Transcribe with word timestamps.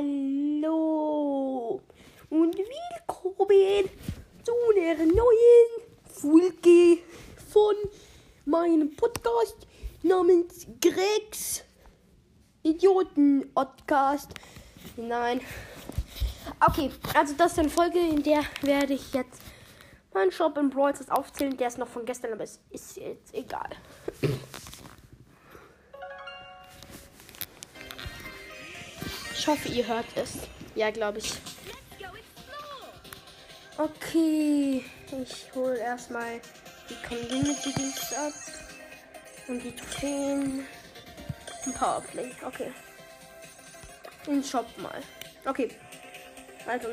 Hallo 0.00 1.78
und 2.30 2.56
willkommen 2.56 3.90
zu 4.42 4.52
einer 4.74 5.04
neuen 5.04 5.70
Folge 6.10 7.02
von 7.52 7.74
meinem 8.46 8.96
Podcast 8.96 9.66
namens 10.02 10.66
Gregs 10.80 11.64
Idioten 12.62 13.52
Podcast. 13.52 14.30
Nein. 14.96 15.42
Okay, 16.66 16.90
also 17.14 17.34
das 17.36 17.52
ist 17.52 17.58
eine 17.58 17.68
Folge, 17.68 17.98
in 17.98 18.22
der 18.22 18.42
werde 18.62 18.94
ich 18.94 19.12
jetzt 19.12 19.42
meinen 20.14 20.32
Shop 20.32 20.56
in 20.56 20.70
Brawl 20.70 20.94
aufzählen. 21.10 21.54
Der 21.58 21.68
ist 21.68 21.76
noch 21.76 21.88
von 21.88 22.06
gestern, 22.06 22.32
aber 22.32 22.44
es 22.44 22.58
ist 22.70 22.96
jetzt 22.96 23.34
egal. 23.34 23.68
Hoffe, 29.50 29.68
ihr 29.68 29.86
hört 29.86 30.06
es. 30.14 30.34
Ja, 30.76 30.90
glaube 30.90 31.18
ich. 31.18 31.32
Okay, 33.76 34.84
ich 35.06 35.54
hole 35.54 35.76
erstmal 35.78 36.40
die 36.88 37.06
Community 37.06 37.72
Dienst 37.72 38.14
ab 38.16 38.32
und 39.48 39.62
die 39.62 39.74
Trophäen. 39.74 40.66
Ein 41.66 41.74
Powerplay, 41.74 42.30
okay. 42.46 42.72
In 44.26 44.44
Shop 44.44 44.66
mal. 44.78 45.02
Okay. 45.46 45.70
Also 46.66 46.88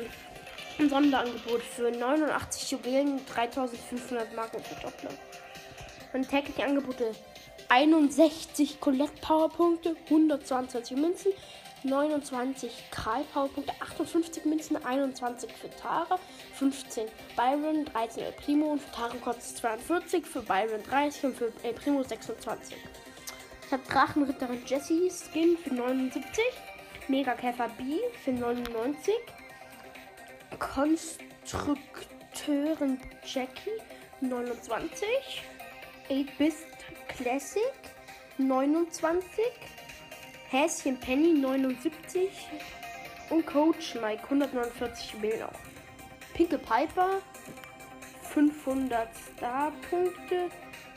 ein 0.78 0.88
Sonderangebot 0.88 1.62
für 1.62 1.90
89 1.90 2.70
Juwelen, 2.72 3.24
3500 3.26 4.34
Marken 4.34 4.62
für 4.64 4.74
Doppler. 4.80 5.10
Und 6.12 6.28
tägliche 6.28 6.64
Angebote 6.64 7.14
61 7.68 8.80
Colette 8.80 9.20
Powerpunkte, 9.20 9.94
122 10.08 10.96
Münzen, 10.96 11.32
29 11.84 12.72
Karl 12.90 13.22
Powerpunkte, 13.32 13.72
58 13.80 14.44
Münzen, 14.46 14.82
21 14.82 15.52
für 15.52 15.70
Tara, 15.70 16.18
15 16.54 17.06
Byron, 17.36 17.84
13 17.84 18.24
El 18.24 18.32
Primo 18.32 18.72
und 18.72 18.80
für 18.80 18.90
Tara 18.92 19.14
kostet 19.22 19.44
es 19.44 19.54
42, 19.56 20.26
für 20.26 20.40
Byron 20.42 20.82
30 20.88 21.24
und 21.24 21.36
für 21.36 21.52
El 21.62 21.74
Primo 21.74 22.02
26. 22.02 22.74
Ich 23.66 23.72
habe 23.72 23.82
Drachenritterin 23.86 24.62
Jessie 24.66 25.10
Skin 25.10 25.58
für 25.58 25.74
79, 25.74 26.42
Mega 27.08 27.34
Käfer 27.34 27.68
B 27.76 27.98
für 28.24 28.32
99, 28.32 29.12
Konstrukteurin 30.58 32.98
Jackie 33.26 33.78
29, 34.22 35.06
8-Bit 36.08 36.54
Classic 37.20 37.72
29, 38.38 39.42
Häschen 40.50 41.00
Penny 41.00 41.32
79 41.32 42.30
und 43.30 43.44
Coach 43.44 43.96
Mike 43.96 44.22
149 44.22 45.14
Bilder. 45.20 45.50
Pinke 46.34 46.58
Piper 46.58 47.20
500 48.22 49.08
Star-Punkte. 49.36 50.48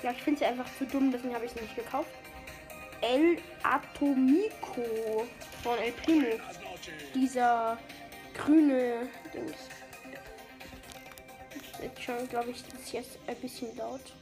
Ja, 0.03 0.11
ich 0.11 0.21
finde 0.21 0.39
sie 0.39 0.45
einfach 0.45 0.67
zu 0.77 0.85
dumm, 0.85 1.11
deswegen 1.11 1.33
habe 1.33 1.45
ich 1.45 1.53
sie 1.53 1.61
nicht 1.61 1.75
gekauft. 1.75 2.11
El 3.01 3.39
Atomico 3.63 5.25
von 5.63 5.77
El 5.79 5.91
Primo. 5.91 6.39
Dieser 7.15 7.79
grüne 8.35 9.09
Dings. 9.33 9.57
Jetzt 11.81 12.03
schon, 12.03 12.29
glaube 12.29 12.51
ich, 12.51 12.63
das 12.63 12.79
ist 12.79 12.91
jetzt 12.91 13.19
ein 13.25 13.35
bisschen 13.37 13.75
laut. 13.75 14.13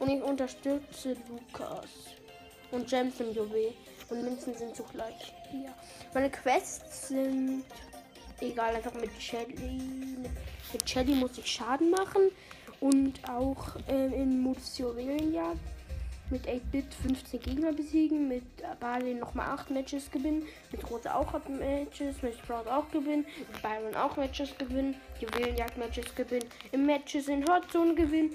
Und 0.00 0.08
ich 0.08 0.22
unterstütze 0.22 1.16
Lukas. 1.28 2.16
Und 2.72 2.88
Gems 2.88 3.20
im 3.20 3.32
Juwel. 3.32 3.72
Und 4.08 4.24
Münzen 4.24 4.54
sind 4.54 4.74
zugleich 4.74 5.32
hier. 5.50 5.72
Meine 6.12 6.30
Quests 6.30 7.08
sind 7.08 7.64
egal, 8.40 8.74
einfach 8.74 8.94
mit 8.94 9.10
Shelly. 9.20 9.80
Mit, 10.22 10.96
mit 10.96 11.16
muss 11.16 11.38
ich 11.38 11.46
Schaden 11.46 11.90
machen. 11.90 12.30
Und 12.80 13.28
auch 13.28 13.76
ähm, 13.88 14.12
in 14.14 14.40
Modus 14.40 14.78
Juwelenjagd 14.78 15.60
mit 16.30 16.46
8-Bit 16.46 16.94
15 17.02 17.40
Gegner 17.40 17.72
besiegen, 17.72 18.28
mit 18.28 18.44
Barley 18.78 19.14
nochmal 19.14 19.48
8 19.48 19.70
Matches 19.70 20.10
gewinnen, 20.10 20.44
mit 20.70 20.88
Rosa 20.88 21.14
auch 21.14 21.34
8 21.34 21.48
Matches, 21.48 22.22
mit 22.22 22.34
Sprout 22.34 22.70
auch 22.70 22.88
gewinnen, 22.90 23.26
mit 23.38 23.62
Byron 23.62 23.94
auch 23.96 24.16
Matches 24.16 24.56
gewinnen, 24.56 24.94
Juwelenjagd 25.20 25.76
Matches 25.76 26.14
gewinnen, 26.14 26.46
im 26.72 26.86
Matches 26.86 27.28
in 27.28 27.44
Hotzone 27.46 27.94
gewinnen, 27.94 28.34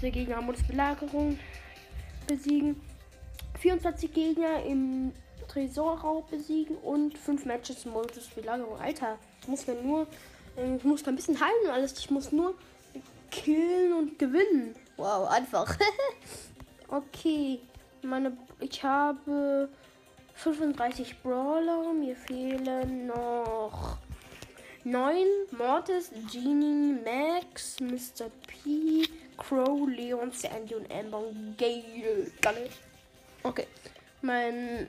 15 0.00 0.12
Gegner 0.12 0.42
Modus 0.42 0.62
Belagerung 0.62 1.38
besiegen, 2.26 2.78
24 3.60 4.12
Gegner 4.12 4.62
im 4.64 5.12
Tresorraub 5.48 6.28
besiegen 6.30 6.76
und 6.76 7.16
5 7.16 7.46
Matches 7.46 7.86
Modus 7.86 8.26
Belagerung. 8.28 8.78
Alter, 8.78 9.18
ich 9.40 9.48
muss 9.48 9.64
ja 9.64 9.72
nur, 9.74 10.06
ich 10.76 10.84
muss 10.84 11.06
ein 11.06 11.16
bisschen 11.16 11.40
heilen 11.40 11.64
und 11.64 11.70
alles, 11.70 11.98
ich 11.98 12.10
muss 12.10 12.30
nur 12.30 12.54
killen 13.30 13.94
und 13.94 14.18
gewinnen. 14.18 14.74
Wow, 14.96 15.28
einfach. 15.30 15.76
Okay, 16.88 17.58
meine, 18.02 18.36
ich 18.60 18.84
habe 18.84 19.68
35 20.34 21.20
Brawler. 21.20 21.92
Mir 21.92 22.14
fehlen 22.14 23.08
noch 23.08 23.98
9 24.84 25.16
Mortis, 25.58 26.12
Genie, 26.30 26.94
Max, 27.04 27.80
Mr. 27.80 28.30
P, 28.46 29.02
Crow, 29.36 29.88
Leon, 29.88 30.32
Sandy 30.32 30.74
und 30.74 30.92
Amber 30.92 31.24
Gale. 31.56 32.30
Gale. 32.40 32.68
Okay, 33.42 33.66
mein 34.22 34.88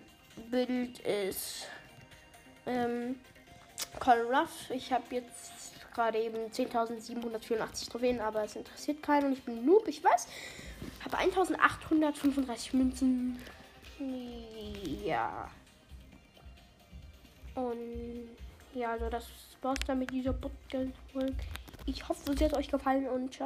Bild 0.50 1.00
ist 1.00 1.68
ähm, 2.66 3.16
Colin 4.00 4.25
Ruff. 4.25 4.69
Ich 4.69 4.91
habe 4.91 5.03
jetzt 5.12 5.74
gerade 5.94 6.19
eben 6.19 6.38
10.784 6.52 7.90
Trophäen, 7.90 8.19
aber 8.19 8.44
es 8.44 8.56
interessiert 8.56 9.02
keinen 9.02 9.28
und 9.28 9.34
ich 9.34 9.44
bin 9.44 9.66
Noob, 9.66 9.88
ich 9.88 10.03
weiß. 10.03 10.28
Habe 11.03 11.18
1835 11.18 12.74
Münzen. 12.74 13.41
Ja. 15.03 15.50
Und 17.56 18.30
ja, 18.75 18.91
also 18.91 19.09
das 19.09 19.25
war's 19.62 19.80
dann 19.88 20.00
mit 20.00 20.12
dieser 20.12 20.34
Podcast. 20.34 20.91
Ich 21.88 22.07
hoffe, 22.07 22.31
es 22.31 22.41
hat 22.41 22.53
euch 22.53 22.69
gefallen 22.69 23.07
und 23.07 23.34
ciao. 23.34 23.46